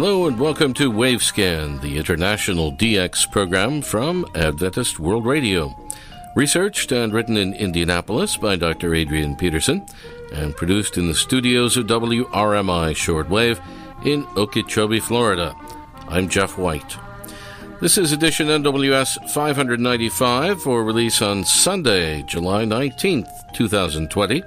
[0.00, 5.76] Hello and welcome to Wavescan, the international DX program from Adventist World Radio.
[6.34, 8.94] Researched and written in Indianapolis by Dr.
[8.94, 9.84] Adrian Peterson
[10.32, 13.60] and produced in the studios of WRMI Shortwave
[14.06, 15.54] in Okeechobee, Florida.
[16.08, 16.96] I'm Jeff White.
[17.82, 24.42] This is edition NWS 595 for release on Sunday, July 19th, 2020.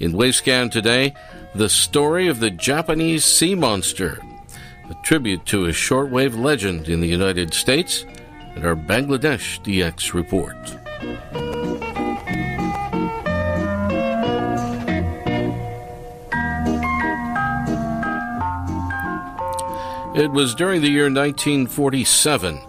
[0.00, 1.14] In Wavescan today,
[1.54, 4.18] the story of the Japanese sea monster,
[4.90, 8.04] a tribute to a shortwave legend in the United States,
[8.54, 10.56] and our Bangladesh DX report.
[20.16, 22.60] It was during the year 1947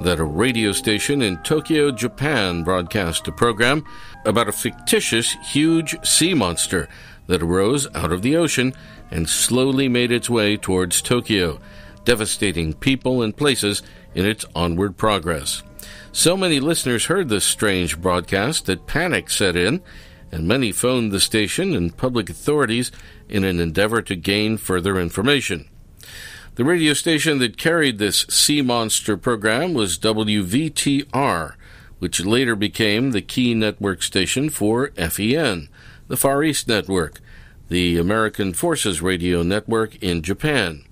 [0.00, 3.84] that a radio station in Tokyo, Japan broadcast a program
[4.24, 6.88] about a fictitious huge sea monster
[7.26, 8.72] that arose out of the ocean
[9.14, 11.60] and slowly made its way towards Tokyo,
[12.04, 13.80] devastating people and places
[14.12, 15.62] in its onward progress.
[16.10, 19.82] So many listeners heard this strange broadcast that panic set in,
[20.32, 22.90] and many phoned the station and public authorities
[23.28, 25.68] in an endeavor to gain further information.
[26.56, 31.54] The radio station that carried this sea monster program was WVTR,
[32.00, 35.68] which later became the key network station for FEN,
[36.08, 37.20] the Far East Network,
[37.68, 40.84] the American Forces Radio Network in Japan.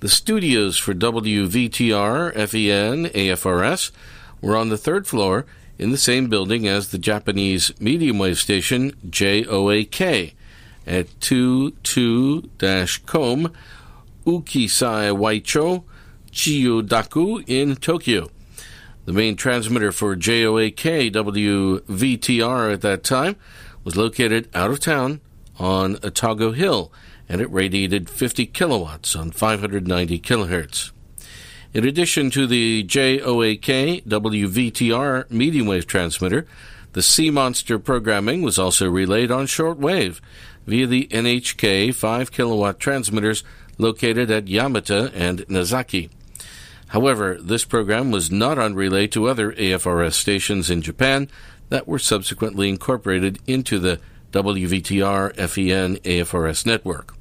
[0.00, 3.90] The studios for WVTR, FEN, AFRS
[4.40, 5.46] were on the third floor
[5.78, 10.34] in the same building as the Japanese medium wave station JOAK
[10.86, 12.50] at 22
[13.06, 13.52] Com
[14.24, 15.84] Ukisai Waicho,
[16.30, 18.30] Chiyodaku in Tokyo.
[19.06, 23.36] The main transmitter for JOAK WVTR at that time
[23.84, 25.20] was located out of town
[25.58, 26.92] on Atago Hill,
[27.28, 30.90] and it radiated 50 kilowatts on 590 kilohertz.
[31.74, 36.46] In addition to the JOAK WVTR medium wave transmitter,
[36.92, 40.20] the Sea Monster programming was also relayed on shortwave
[40.66, 43.44] via the NHK 5 kilowatt transmitters
[43.78, 46.08] located at Yamata and Nazaki.
[46.88, 51.28] However, this program was not on relay to other AFRS stations in Japan
[51.68, 54.00] that were subsequently incorporated into the
[54.32, 57.14] WVTR FEN AFRS network.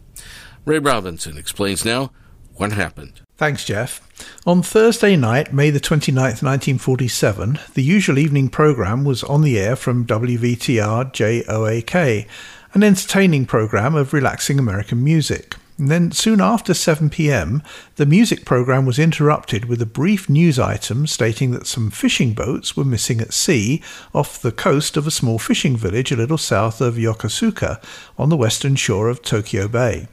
[0.66, 2.12] Ray Robinson explains now
[2.56, 3.22] what happened.
[3.38, 4.02] Thanks, Jeff.
[4.46, 9.76] On Thursday night, May the 29th, 1947, the usual evening programme was on the air
[9.76, 12.28] from WVTR JOAK,
[12.74, 15.56] an entertaining programme of relaxing American music.
[15.78, 17.62] And then, soon after 7 pm,
[17.98, 22.78] the music programme was interrupted with a brief news item stating that some fishing boats
[22.78, 23.82] were missing at sea
[24.14, 27.84] off the coast of a small fishing village a little south of Yokosuka
[28.18, 30.08] on the western shore of Tokyo Bay.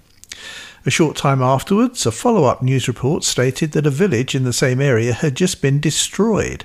[0.85, 4.53] A short time afterwards, a follow up news report stated that a village in the
[4.53, 6.65] same area had just been destroyed.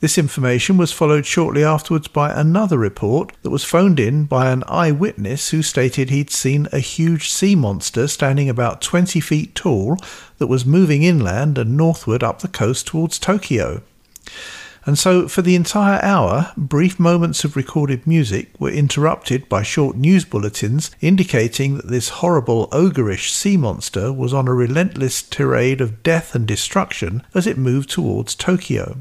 [0.00, 4.62] This information was followed shortly afterwards by another report that was phoned in by an
[4.68, 9.96] eyewitness who stated he'd seen a huge sea monster standing about 20 feet tall
[10.36, 13.80] that was moving inland and northward up the coast towards Tokyo.
[14.84, 19.96] And so, for the entire hour, brief moments of recorded music were interrupted by short
[19.96, 26.02] news bulletins indicating that this horrible ogreish sea monster was on a relentless tirade of
[26.02, 28.98] death and destruction as it moved towards Tokyo.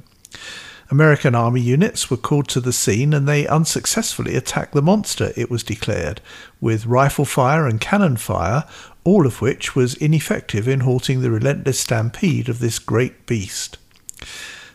[0.92, 5.50] American Army units were called to the scene and they unsuccessfully attacked the monster, it
[5.50, 6.22] was declared,
[6.62, 8.66] with rifle fire and cannon fire,
[9.04, 13.78] all of which was ineffective in halting the relentless stampede of this great beast.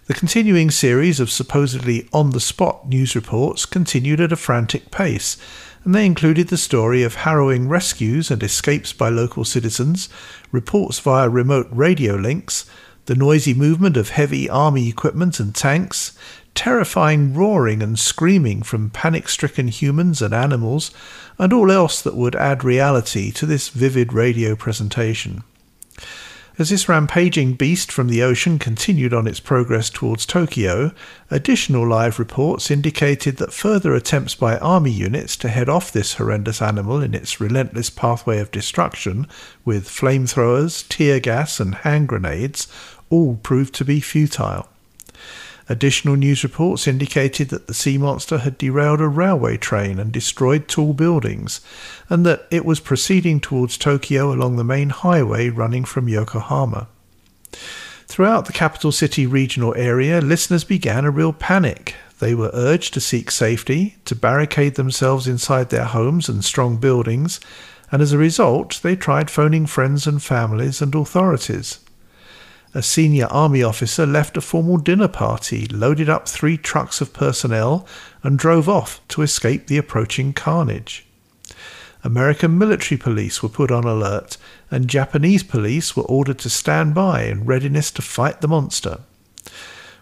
[0.07, 5.37] The continuing series of supposedly on the spot news reports continued at a frantic pace,
[5.85, 10.09] and they included the story of harrowing rescues and escapes by local citizens,
[10.51, 12.69] reports via remote radio links,
[13.11, 16.17] the noisy movement of heavy army equipment and tanks,
[16.55, 20.93] terrifying roaring and screaming from panic stricken humans and animals,
[21.37, 25.43] and all else that would add reality to this vivid radio presentation.
[26.57, 30.93] As this rampaging beast from the ocean continued on its progress towards Tokyo,
[31.33, 36.63] additional live reports indicated that further attempts by army units to head off this horrendous
[36.63, 39.27] animal in its relentless pathway of destruction
[39.65, 42.69] with flamethrowers, tear gas, and hand grenades
[43.11, 44.69] all proved to be futile.
[45.69, 50.67] Additional news reports indicated that the sea monster had derailed a railway train and destroyed
[50.67, 51.61] tall buildings,
[52.09, 56.89] and that it was proceeding towards Tokyo along the main highway running from Yokohama.
[58.09, 61.95] Throughout the capital city regional area, listeners began a real panic.
[62.19, 67.39] They were urged to seek safety, to barricade themselves inside their homes and strong buildings,
[67.93, 71.79] and as a result, they tried phoning friends and families and authorities.
[72.73, 77.85] A senior army officer left a formal dinner party, loaded up three trucks of personnel,
[78.23, 81.05] and drove off to escape the approaching carnage.
[82.05, 84.37] American military police were put on alert,
[84.71, 89.01] and Japanese police were ordered to stand by in readiness to fight the monster.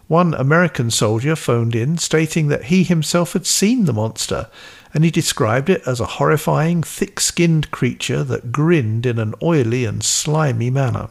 [0.06, 4.48] One American soldier phoned in stating that he himself had seen the monster,
[4.92, 9.86] and he described it as a horrifying, thick skinned creature that grinned in an oily
[9.86, 11.08] and slimy manner.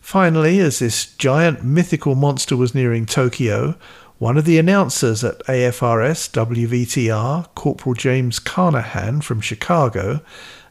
[0.00, 3.76] Finally, as this giant mythical monster was nearing Tokyo,
[4.18, 10.20] one of the announcers at AFRS WVTR, Corporal James Carnahan from Chicago,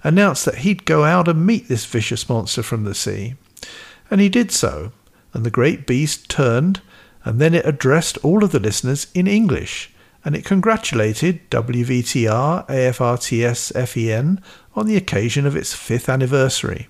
[0.04, 3.36] announced that he'd go out and meet this vicious monster from the sea.
[4.12, 4.92] And he did so,
[5.34, 6.82] and the great beast turned
[7.26, 9.92] and then it addressed all of the listeners in English,
[10.24, 14.42] and it congratulated WVTR AFRTS FEN
[14.76, 16.88] on the occasion of its fifth anniversary.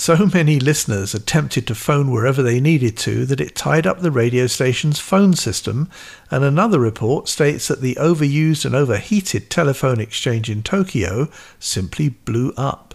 [0.00, 4.10] So many listeners attempted to phone wherever they needed to that it tied up the
[4.10, 5.90] radio station's phone system,
[6.30, 12.54] and another report states that the overused and overheated telephone exchange in Tokyo simply blew
[12.56, 12.94] up.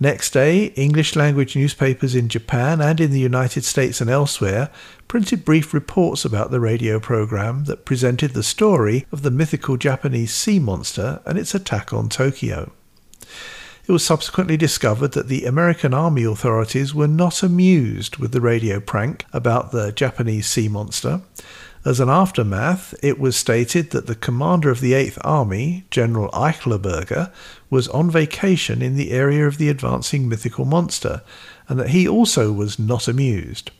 [0.00, 4.70] Next day, English language newspapers in Japan and in the United States and elsewhere
[5.08, 10.32] printed brief reports about the radio program that presented the story of the mythical Japanese
[10.32, 12.72] sea monster and its attack on Tokyo.
[13.88, 18.78] It was subsequently discovered that the American Army authorities were not amused with the radio
[18.80, 21.22] prank about the Japanese sea monster,
[21.84, 27.32] as an aftermath, it was stated that the commander of the Eighth Army, General Eichelberger,
[27.70, 31.22] was on vacation in the area of the advancing mythical monster,
[31.68, 33.70] and that he also was not amused.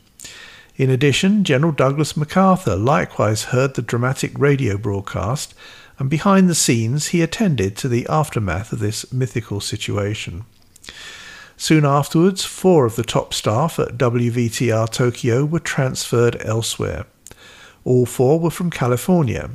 [0.75, 5.53] In addition, General Douglas MacArthur likewise heard the dramatic radio broadcast,
[5.99, 10.45] and behind the scenes he attended to the aftermath of this mythical situation.
[11.57, 17.05] Soon afterwards, four of the top staff at WVTR Tokyo were transferred elsewhere.
[17.83, 19.49] All four were from California.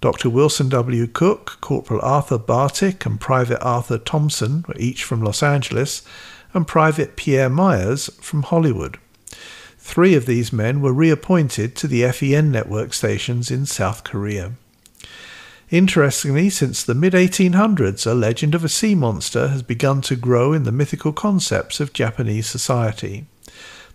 [0.00, 0.28] Dr.
[0.28, 1.06] Wilson W.
[1.06, 6.02] Cook, Corporal Arthur Bartik, and Private Arthur Thompson were each from Los Angeles,
[6.52, 8.98] and Private Pierre Myers from Hollywood.
[9.78, 14.54] Three of these men were reappointed to the FEN network stations in South Korea.
[15.70, 20.52] Interestingly, since the mid 1800s, a legend of a sea monster has begun to grow
[20.52, 23.26] in the mythical concepts of Japanese society.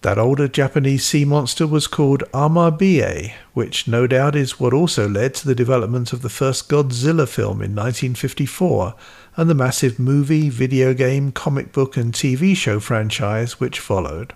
[0.01, 5.35] That older Japanese sea monster was called Amabie, which no doubt is what also led
[5.35, 8.95] to the development of the first Godzilla film in 1954
[9.37, 14.33] and the massive movie, video game, comic book, and TV show franchise which followed.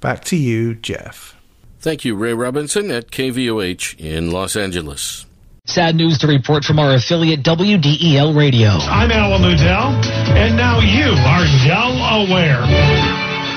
[0.00, 1.36] Back to you, Jeff.
[1.78, 5.24] Thank you, Ray Robinson at KVOH in Los Angeles.
[5.70, 8.70] Sad news to report from our affiliate WDEL Radio.
[8.70, 12.58] I'm Alan Loudell, and now you are Del Aware.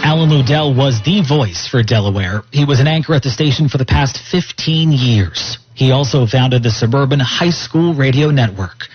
[0.06, 2.44] Alan Loudell was the voice for Delaware.
[2.52, 5.58] He was an anchor at the station for the past 15 years.
[5.74, 8.86] He also founded the Suburban High School Radio Network.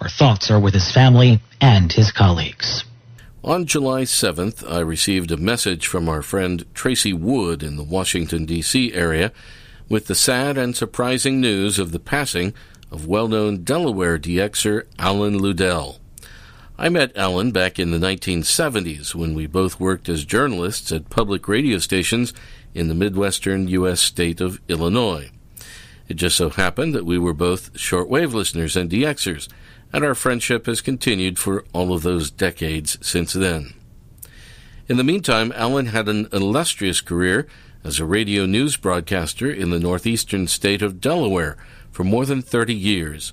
[0.00, 2.84] Our thoughts are with his family and his colleagues.
[3.42, 8.46] On July 7th, I received a message from our friend Tracy Wood in the Washington,
[8.46, 8.94] D.C.
[8.94, 9.32] area
[9.88, 12.54] with the sad and surprising news of the passing
[12.90, 15.98] of well known Delaware DXer Alan Loudell.
[16.78, 21.48] I met Alan back in the 1970s when we both worked as journalists at public
[21.48, 22.32] radio stations
[22.72, 24.00] in the Midwestern U.S.
[24.00, 25.30] state of Illinois.
[26.08, 29.48] It just so happened that we were both shortwave listeners and DXers,
[29.92, 33.74] and our friendship has continued for all of those decades since then.
[34.88, 37.46] In the meantime, Alan had an illustrious career
[37.84, 41.56] as a radio news broadcaster in the northeastern state of Delaware
[41.98, 43.32] for more than 30 years.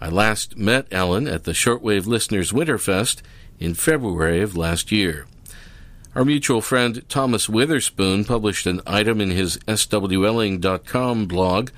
[0.00, 3.20] I last met Alan at the Shortwave Listeners Winterfest
[3.58, 5.26] in February of last year.
[6.14, 11.70] Our mutual friend Thomas Witherspoon published an item in his swling.com blog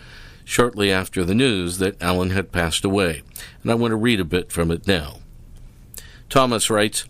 [0.45, 3.23] shortly after the news that Alan had passed away,
[3.63, 5.21] and I want to read a bit from it now.
[6.29, 7.07] Thomas writes,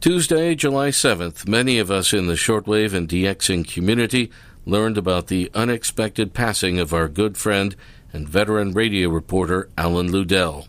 [0.00, 4.30] Tuesday, July 7th, many of us in the shortwave and DXing community
[4.64, 7.74] learned about the unexpected passing of our good friend
[8.16, 10.66] and veteran radio reporter Alan Loudell.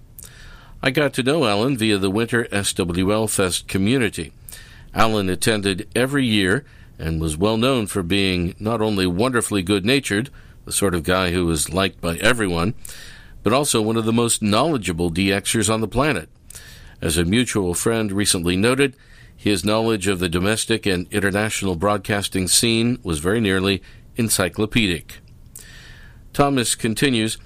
[0.83, 4.33] I got to know Alan via the Winter SWL Fest community.
[4.93, 6.65] Alan attended every year
[6.99, 10.29] and was well known for being not only wonderfully good natured,
[10.65, 12.73] the sort of guy who was liked by everyone,
[13.43, 16.27] but also one of the most knowledgeable DXers on the planet.
[17.01, 18.93] As a mutual friend recently noted,
[19.37, 23.81] his knowledge of the domestic and international broadcasting scene was very nearly
[24.17, 25.19] encyclopedic.
[26.37, 27.39] Thomas continues,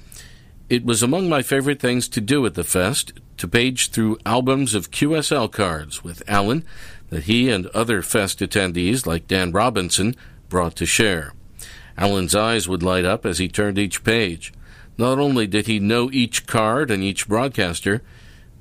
[0.69, 4.75] It was among my favorite things to do at the fest to page through albums
[4.75, 6.65] of QSL cards with Alan
[7.10, 10.13] that he and other fest attendees like Dan Robinson
[10.50, 11.31] brought to share.
[11.98, 14.51] Alan's eyes would light up as he turned each page.
[14.98, 18.01] Not only did he know each card and each broadcaster,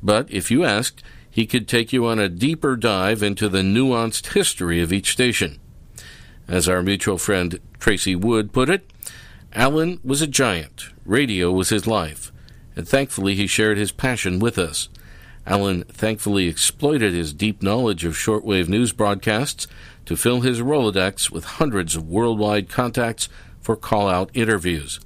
[0.01, 4.33] but if you asked, he could take you on a deeper dive into the nuanced
[4.33, 5.59] history of each station.
[6.47, 8.89] As our mutual friend Tracy Wood put it,
[9.53, 10.91] Alan was a giant.
[11.05, 12.31] Radio was his life.
[12.77, 14.89] And thankfully, he shared his passion with us.
[15.45, 19.67] Alan thankfully exploited his deep knowledge of shortwave news broadcasts
[20.07, 23.29] to fill his Rolodex with hundreds of worldwide contacts
[23.61, 25.01] for call out interviews.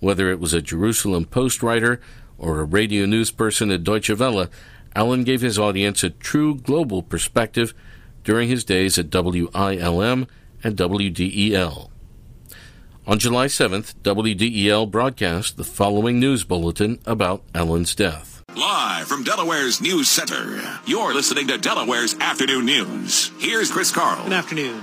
[0.00, 2.00] Whether it was a Jerusalem Post writer
[2.38, 4.48] or a radio news person at Deutsche Welle,
[4.94, 7.74] Alan gave his audience a true global perspective
[8.24, 10.26] during his days at WILM
[10.64, 11.91] and WDEL.
[13.04, 18.44] On July 7th, WDEL broadcast the following news bulletin about Alan's death.
[18.54, 23.32] Live from Delaware's News Center, you're listening to Delaware's Afternoon News.
[23.40, 24.22] Here's Chris Carl.
[24.22, 24.80] Good afternoon.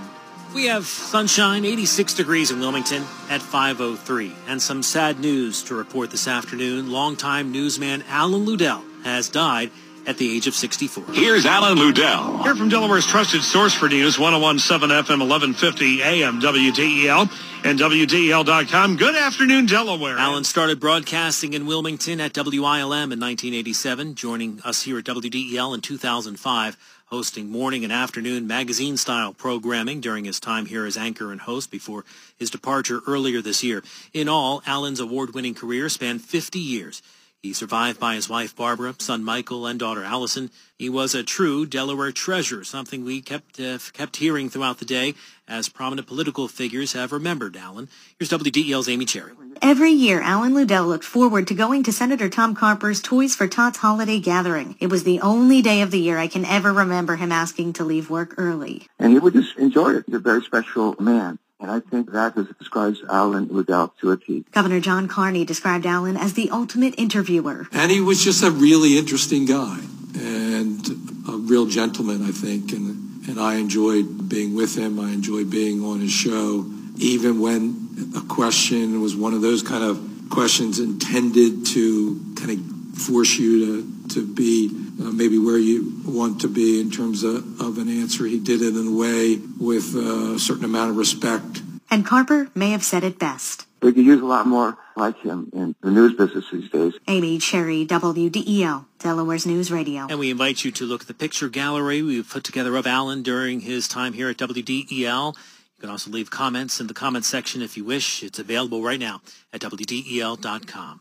[0.53, 4.33] We have sunshine, 86 degrees in Wilmington at 5.03.
[4.49, 6.91] And some sad news to report this afternoon.
[6.91, 9.71] Longtime newsman Alan Loudell has died
[10.08, 11.06] at the age of 64.
[11.13, 12.44] Here's Alan Loudell.
[12.44, 17.29] Here from Delaware's trusted source for news, 1017 FM 1150 AM WDEL
[17.63, 18.98] and WDEL.com.
[18.98, 20.18] Good afternoon, Delaware.
[20.18, 25.82] Alan started broadcasting in Wilmington at WILM in 1987, joining us here at WDEL in
[25.82, 26.77] 2005
[27.10, 31.72] hosting morning and afternoon magazine style programming during his time here as anchor and host
[31.72, 32.06] before
[32.38, 33.84] his departure earlier this year.
[34.13, 37.01] In all, Alan's award winning career spanned 50 years.
[37.41, 40.51] He survived by his wife Barbara, son Michael, and daughter Allison.
[40.77, 45.13] He was a true Delaware treasure, something we kept uh, kept hearing throughout the day
[45.48, 47.88] as prominent political figures have remembered Alan.
[48.19, 49.31] Here's WDEL's Amy Cherry.
[49.62, 53.77] Every year, Alan Loudell looked forward to going to Senator Tom Carper's Toys for Tots
[53.77, 54.75] holiday gathering.
[54.81, 57.86] It was the only day of the year I can ever remember him asking to
[57.86, 58.86] leave work early.
[59.00, 60.03] And he would just enjoy it.
[60.08, 61.39] He's a very special man.
[61.59, 64.45] And I think that describes Alan Loudell to a T.
[64.51, 67.67] Governor John Carney described Alan as the ultimate interviewer.
[67.73, 69.79] And he was just a really interesting guy
[70.15, 70.87] and
[71.27, 72.71] a real gentleman, I think.
[72.71, 74.99] And, and I enjoyed being with him.
[75.01, 76.65] I enjoyed being on his show,
[76.97, 82.97] even when a question was one of those kind of questions intended to kind of
[82.97, 87.59] force you to, to be uh, maybe where you want to be in terms of,
[87.61, 88.25] of an answer.
[88.25, 91.61] He did it in a way with uh, a certain amount of respect.
[91.91, 93.65] And Carper may have said it best.
[93.81, 96.93] We could use a lot more like him in the news business these days.
[97.07, 100.07] Amy Cherry, WDEL, Delaware's News Radio.
[100.09, 103.23] And we invite you to look at the picture gallery we've put together of Alan
[103.23, 105.35] during his time here at WDEL.
[105.35, 108.21] You can also leave comments in the comment section if you wish.
[108.21, 109.21] It's available right now
[109.53, 110.99] at WDEL.com.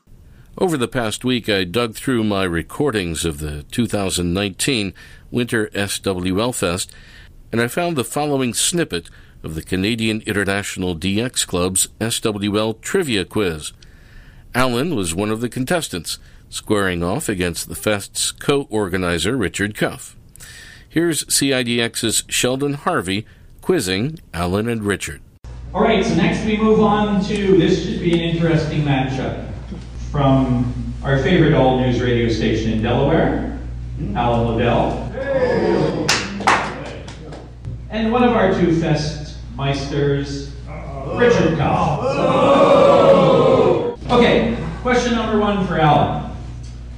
[0.56, 4.94] Over the past week, I dug through my recordings of the 2019
[5.30, 6.92] Winter SWL Fest,
[7.52, 9.08] and I found the following snippet
[9.44, 13.72] of the Canadian International DX Club's SWL Trivia Quiz.
[14.54, 20.16] Alan was one of the contestants, squaring off against the Fest's co organizer, Richard Cuff.
[20.88, 23.26] Here's CIDX's Sheldon Harvey
[23.60, 25.20] quizzing Alan and Richard.
[25.74, 29.52] All right, so next we move on to this should be an interesting matchup
[30.18, 33.56] from our favorite all news radio station in Delaware,
[33.98, 34.16] hmm.
[34.16, 35.06] Alan Loudell.
[37.90, 40.50] And one of our two fest meisters,
[41.16, 42.00] Richard Cuff.
[42.02, 43.96] Oh.
[44.10, 46.36] Okay, question number one for Alan.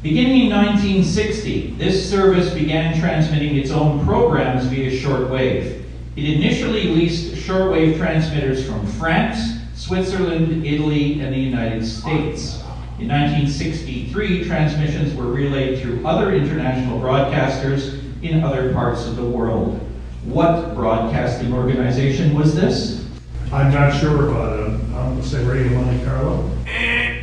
[0.03, 5.83] Beginning in 1960, this service began transmitting its own programs via shortwave.
[6.17, 12.63] It initially leased shortwave transmitters from France, Switzerland, Italy, and the United States.
[13.01, 19.81] In 1963, transmissions were relayed through other international broadcasters in other parts of the world.
[20.25, 23.09] What broadcasting organization was this?
[23.51, 26.51] I'm not sure, but uh, I'm going to say Radio Monte Carlo.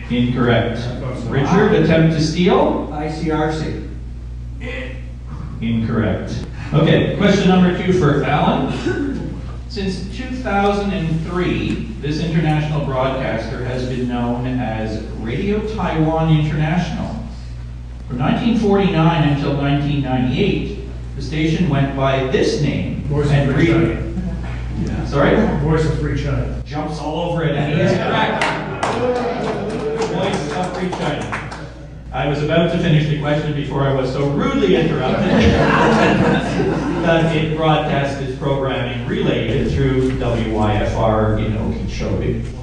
[0.10, 0.80] Incorrect.
[1.30, 2.88] Richard, attempt to steal?
[2.88, 3.88] ICRC.
[5.62, 6.44] Incorrect.
[6.74, 9.38] Okay, question number two for Alan.
[9.70, 17.10] Since 2003, this international broadcaster has been known as Radio Taiwan International.
[18.08, 23.04] From 1949 until 1998, the station went by this name.
[23.04, 23.96] Voice and of Free re-
[24.86, 25.06] China.
[25.06, 25.36] Sorry?
[25.58, 26.64] Voice of Free China.
[26.66, 28.42] Jumps all over it, and he is correct.
[30.14, 31.60] Voice of Free China.
[32.14, 35.28] I was about to finish the question before I was so rudely interrupted
[37.04, 42.57] that it broadcast its programming relayed it through WYFR in Okeechobee.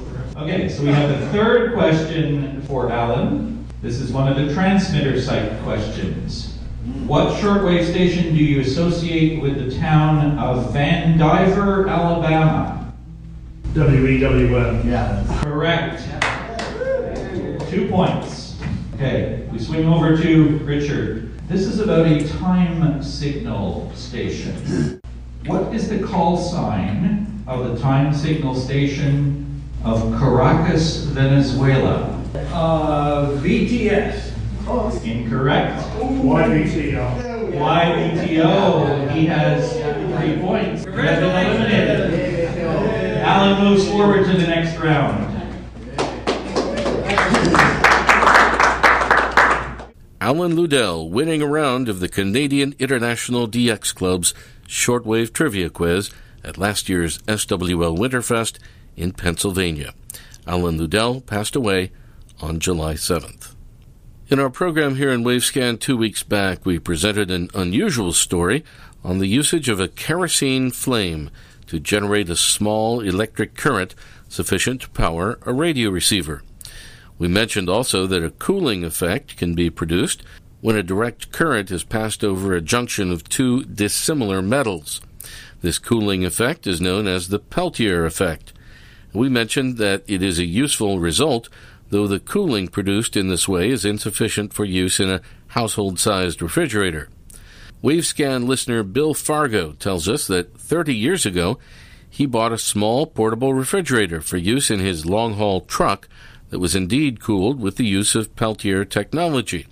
[0.44, 3.64] Okay, so we have the third question for Alan.
[3.80, 6.58] This is one of the transmitter site questions.
[7.06, 12.92] What shortwave station do you associate with the town of Vandiver, Alabama?
[13.72, 14.84] WEWN.
[14.84, 15.24] Yeah.
[15.42, 16.02] Correct.
[17.70, 18.60] Two points.
[18.96, 21.38] Okay, we swing over to Richard.
[21.48, 25.00] This is about a time signal station.
[25.46, 29.43] What is the call sign of the time signal station
[29.84, 32.20] of Caracas, Venezuela?
[32.52, 34.30] Uh, VTS.
[35.04, 35.82] Incorrect.
[35.98, 37.52] YVTO.
[37.52, 39.10] YVTO.
[39.12, 40.84] He has three points.
[40.84, 42.58] He has been eliminated.
[43.20, 45.32] Alan moves forward to the next round.
[50.20, 54.32] Alan Loudell winning a round of the Canadian International DX Club's
[54.66, 56.10] Shortwave Trivia Quiz
[56.42, 58.58] at last year's SWL Winterfest
[58.96, 59.94] in Pennsylvania.
[60.46, 61.90] Alan Loudell passed away
[62.40, 63.54] on July 7th.
[64.28, 68.64] In our program here in Wavescan two weeks back, we presented an unusual story
[69.04, 71.30] on the usage of a kerosene flame
[71.66, 73.94] to generate a small electric current
[74.28, 76.42] sufficient to power a radio receiver.
[77.18, 80.22] We mentioned also that a cooling effect can be produced
[80.62, 85.02] when a direct current is passed over a junction of two dissimilar metals.
[85.60, 88.53] This cooling effect is known as the Peltier effect.
[89.14, 91.49] We mentioned that it is a useful result,
[91.90, 96.42] though the cooling produced in this way is insufficient for use in a household sized
[96.42, 97.09] refrigerator.
[97.83, 101.59] Wavescan listener Bill Fargo tells us that 30 years ago,
[102.11, 106.09] he bought a small portable refrigerator for use in his long haul truck
[106.50, 109.66] that was indeed cooled with the use of Peltier technology.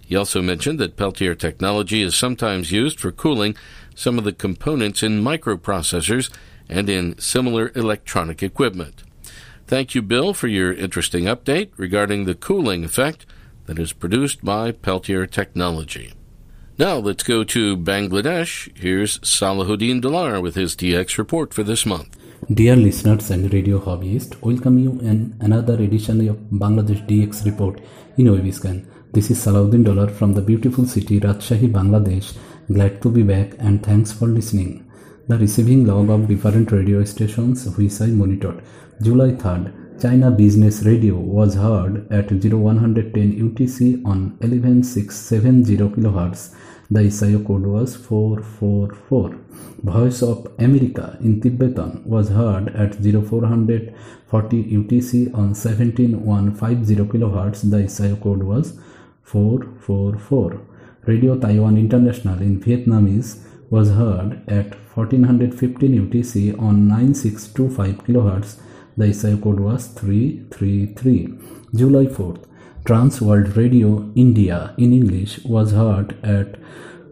[0.00, 3.56] He also mentioned that Peltier technology is sometimes used for cooling
[3.96, 6.30] some of the components in microprocessors
[6.68, 9.02] and in similar electronic equipment.
[9.66, 13.26] Thank you, Bill, for your interesting update regarding the cooling effect
[13.66, 16.12] that is produced by Peltier technology.
[16.78, 18.70] Now let's go to Bangladesh.
[18.76, 22.16] Here's Salahuddin Dollar with his DX report for this month.
[22.52, 27.80] Dear listeners and radio hobbyists, welcome you in another edition of Bangladesh DX report
[28.18, 28.86] in Wavescan.
[29.12, 32.36] This is Salahuddin Dollar from the beautiful city Rajshahi, Bangladesh.
[32.70, 34.85] Glad to be back and thanks for listening.
[35.28, 38.62] The receiving log of different radio stations which I monitored.
[39.02, 46.54] July 3rd, China Business Radio was heard at 0110 UTC on 11670 kHz.
[46.92, 49.36] The SIO code was 444.
[49.82, 57.68] Voice of America in Tibetan was heard at 0440 UTC on 17150 kHz.
[57.68, 58.78] The SIO code was
[59.24, 60.60] 444.
[61.06, 68.60] Radio Taiwan International in Vietnamese was heard at 1415 UTC on 9625 kHz.
[68.96, 71.38] The SIO code was 333.
[71.74, 72.44] July 4th,
[72.84, 76.58] Trans World Radio India in English was heard at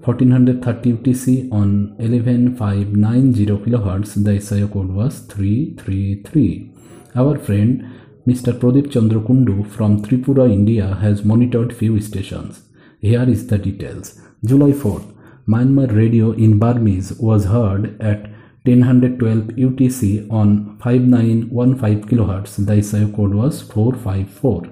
[0.06, 4.24] 1430 UTC on 11590 kHz.
[4.24, 6.70] The SIO code was 333.
[7.16, 7.84] Our friend
[8.26, 8.58] Mr.
[8.58, 12.62] Pradeep Chandra Kundu from Tripura, India has monitored few stations.
[12.98, 14.18] Here is the details.
[14.42, 15.13] July 4th,
[15.46, 18.30] Myanmar radio in Burmese was heard at
[18.64, 22.64] 1012 UTC on 5915 kHz.
[22.64, 24.62] The SIO code was 454.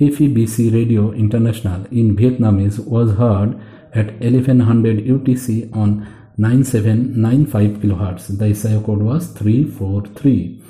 [0.00, 3.60] FEBC Radio International in Vietnamese was heard
[3.92, 8.38] at 1100 UTC on 9795 kHz.
[8.38, 10.62] The SIO code was 343.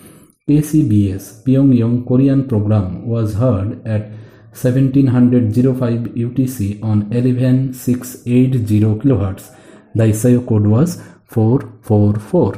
[0.48, 4.10] KCBS Pyongyang Korean program was heard at
[4.54, 9.50] 1705 UTC on 11680 kHz.
[9.94, 12.52] The SIO code was 444.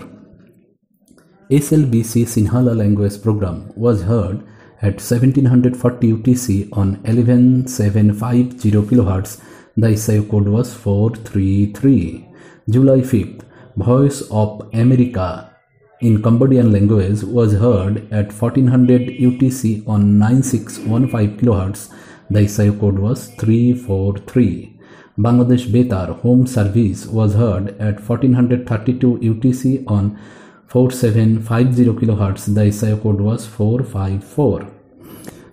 [1.51, 4.43] SLBC Sinhala language program was heard
[4.83, 9.41] at 1740 UTC on 11750 kHz.
[9.77, 12.29] The SIO code was 433.
[12.69, 13.43] July 5th,
[13.77, 15.56] Voice of America
[16.01, 21.93] in Cambodian language was heard at 1400 UTC on 9615 kHz.
[22.29, 24.79] The SIO code was 343.
[25.19, 30.19] Bangladesh Betar Home Service was heard at 1432 UTC on
[30.67, 32.55] 4750 kHz.
[32.55, 34.67] The SIO code was 454.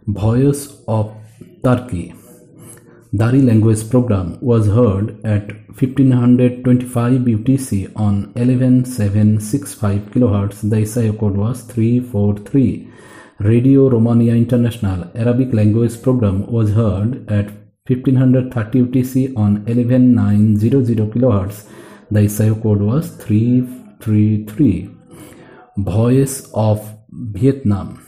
[0.07, 1.15] Voice of
[1.63, 2.13] Turkey
[3.15, 10.61] Dari language program was heard at 1525 UTC on 11765 kHz.
[10.67, 12.89] The SIO code was 343.
[13.37, 17.51] Radio Romania International Arabic language program was heard at
[17.85, 21.69] 1530 UTC on 11900 kHz.
[22.09, 24.89] The SIO code was 333.
[25.77, 28.03] Voice of Vietnam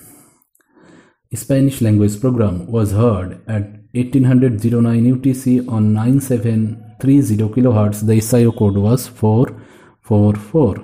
[1.33, 9.07] Spanish language program was heard at 1800 UTC on 9730 kHz, the SIO code was
[9.07, 10.83] 444.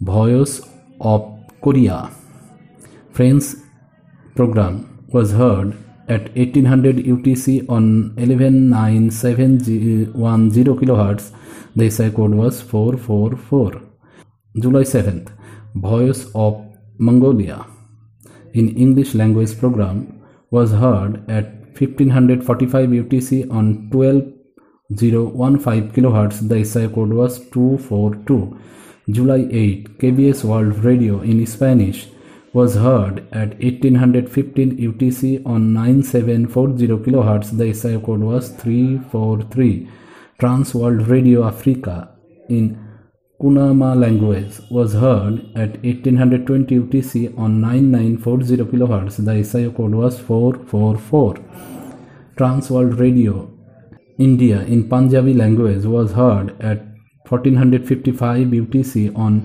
[0.00, 0.60] Voice
[1.00, 1.22] of
[1.60, 2.10] Korea
[3.10, 3.44] French
[4.36, 5.74] program was heard
[6.08, 10.06] at 1800 UTC on 11970
[10.76, 11.32] kHz.
[11.74, 13.82] The SI code was 444.
[14.60, 15.32] July 7th,
[15.74, 16.64] Voice of
[16.98, 17.66] Mongolia
[18.54, 26.48] in English language program was heard at 1545 UTC on 12015 kHz.
[26.48, 28.58] The SI code was 242.
[29.08, 32.08] July 8, KBS World Radio in Spanish
[32.52, 37.56] was heard at 1815 UTC on 9740 kHz.
[37.56, 39.88] The SI code was 343.
[40.38, 42.10] Trans World Radio Africa
[42.48, 42.89] in
[43.40, 49.16] Kunama language was heard at 1820 UTC on 9940 kHz.
[49.24, 51.36] The SIO code was 444.
[52.36, 53.50] Transworld Radio
[54.18, 56.84] India in Punjabi language was heard at
[57.30, 59.40] 1455 UTC on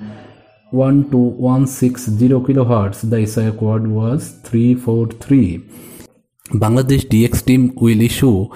[0.72, 3.10] 12160 kHz.
[3.10, 5.60] The SIO code was 343.
[6.66, 8.50] Bangladesh DX team will issue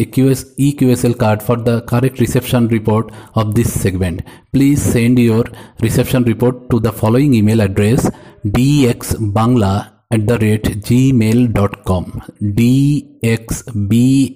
[0.00, 4.22] a QS, EQSL card for the correct reception report of this segment.
[4.52, 5.44] Please send your
[5.80, 8.10] reception report to the following email address
[8.44, 9.74] dxbangla
[10.10, 12.04] at the rate gmail.com
[12.42, 14.30] dxbangla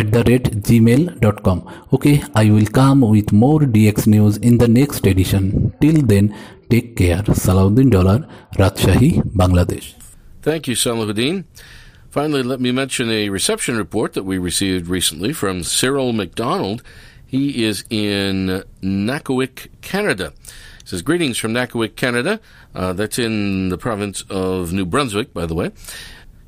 [0.00, 1.58] at the rate gmail.com
[1.92, 5.72] okay i will come with more dx news in the next edition.
[5.80, 6.34] Till then
[6.68, 7.22] take care.
[7.44, 8.26] Salahuddin dollar
[8.56, 9.94] rajshahi bangladesh.
[10.42, 11.44] Thank you, Salahuddin.
[12.12, 16.82] Finally, let me mention a reception report that we received recently from Cyril McDonald.
[17.24, 20.34] He is in Nackawic, Canada.
[20.44, 22.38] He says, Greetings from Nackawic, Canada.
[22.74, 25.70] Uh, that's in the province of New Brunswick, by the way.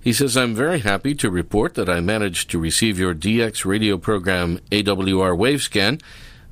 [0.02, 3.96] He says, I'm very happy to report that I managed to receive your DX radio
[3.96, 5.98] program AWR Wavescan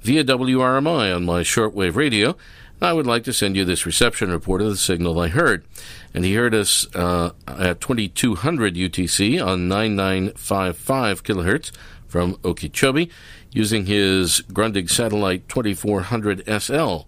[0.00, 2.34] via WRMI on my shortwave radio.
[2.82, 5.64] I would like to send you this reception report of the signal I heard.
[6.12, 11.70] And he heard us uh, at 2200 UTC on 9955 kilohertz
[12.08, 13.08] from Okeechobee
[13.52, 17.02] using his Grundig Satellite 2400 SL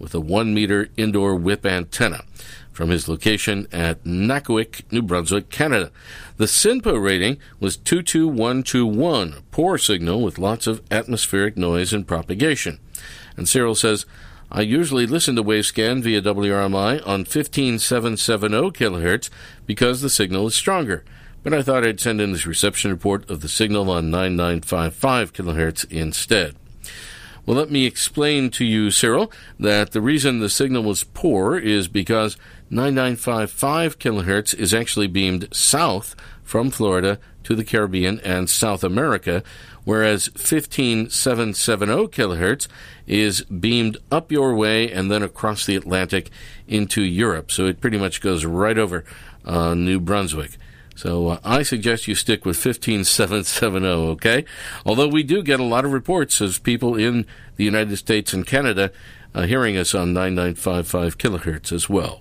[0.00, 2.24] with a 1 meter indoor whip antenna
[2.72, 5.92] from his location at Nackawic, New Brunswick, Canada.
[6.38, 12.80] The SINPO rating was 22121, a poor signal with lots of atmospheric noise and propagation.
[13.36, 14.06] And Cyril says,
[14.52, 19.30] I usually listen to Wavescan via WRMI on 15770 kHz
[19.64, 21.04] because the signal is stronger,
[21.44, 25.92] but I thought I'd send in this reception report of the signal on 9955 kHz
[25.92, 26.56] instead.
[27.46, 31.86] Well, let me explain to you, Cyril, that the reason the signal was poor is
[31.86, 32.36] because
[32.70, 39.42] 9955 kilohertz is actually beamed south from Florida to the Caribbean and South America,
[39.84, 42.68] whereas 15770 kilohertz
[43.06, 46.30] is beamed up your way and then across the Atlantic
[46.68, 47.50] into Europe.
[47.50, 49.04] So it pretty much goes right over
[49.44, 50.56] uh, New Brunswick.
[50.94, 54.44] So uh, I suggest you stick with 15770, okay?
[54.84, 58.46] Although we do get a lot of reports of people in the United States and
[58.46, 58.92] Canada
[59.34, 62.20] uh, hearing us on 9955 kilohertz as well.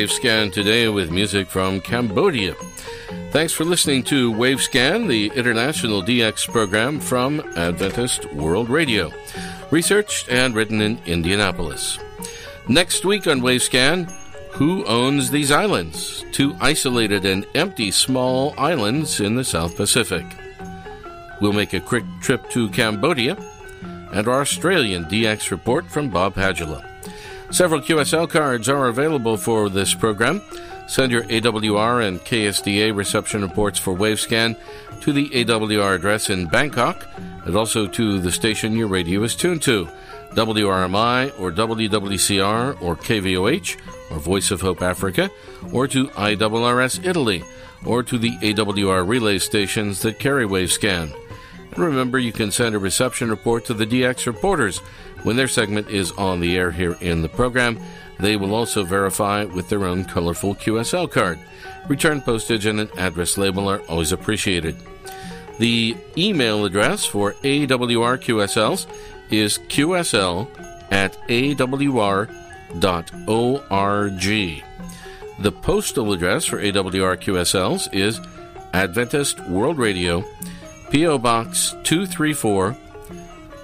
[0.00, 2.54] Wavescan today with music from Cambodia.
[3.32, 9.12] Thanks for listening to Wavescan, the international DX program from Adventist World Radio,
[9.70, 11.98] researched and written in Indianapolis.
[12.66, 14.10] Next week on Wavescan,
[14.52, 16.24] who owns these islands?
[16.32, 20.24] Two isolated and empty small islands in the South Pacific.
[21.42, 23.36] We'll make a quick trip to Cambodia
[24.14, 26.89] and our Australian DX report from Bob Hagela.
[27.50, 30.40] Several QSL cards are available for this program.
[30.86, 34.56] Send your AWR and KSDA reception reports for Wavescan
[35.00, 37.06] to the AWR address in Bangkok
[37.44, 39.88] and also to the station your radio is tuned to
[40.30, 43.76] WRMI or WWCR or KVOH
[44.12, 45.28] or Voice of Hope Africa
[45.72, 47.42] or to IRRS Italy
[47.84, 51.12] or to the AWR relay stations that carry Wavescan.
[51.72, 54.80] And remember, you can send a reception report to the DX reporters
[55.22, 57.78] when their segment is on the air here in the program.
[58.18, 61.38] They will also verify with their own colorful QSL card.
[61.88, 64.76] Return postage and an address label are always appreciated.
[65.58, 68.86] The email address for AWR QSLs
[69.30, 70.48] is qsl
[70.90, 72.28] at awr
[75.38, 78.20] The postal address for AWR QSLs is
[78.72, 80.24] Adventist World Radio,
[80.90, 81.18] P.O.
[81.18, 82.76] Box 234,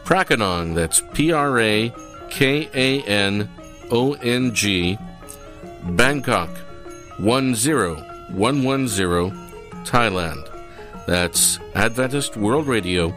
[0.06, 1.92] Prakanong, that's P R A
[2.30, 3.50] K A N
[3.90, 4.96] O N G,
[5.82, 6.48] Bangkok
[7.18, 10.48] 10110, Thailand.
[11.08, 13.12] That's Adventist World Radio,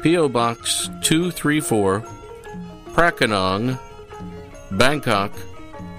[0.00, 0.30] P.O.
[0.30, 2.00] Box 234,
[2.92, 3.78] Prakanong,
[4.72, 5.32] Bangkok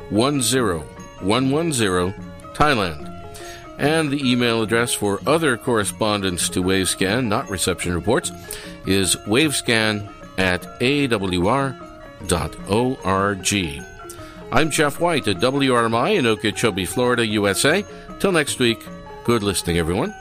[0.10, 2.14] 10110,
[2.56, 3.12] Thailand.
[3.78, 8.32] And the email address for other correspondence to Wavescan, not reception reports,
[8.86, 11.82] is wavescan at awr.org.
[14.52, 17.84] I'm Jeff White at WRMI in Okeechobee, Florida, USA.
[18.20, 18.86] Till next week,
[19.26, 20.14] good listening, everyone.